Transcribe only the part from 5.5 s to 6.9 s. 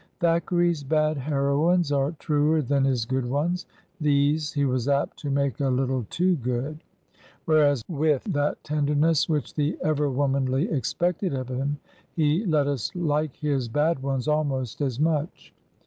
a httle too good;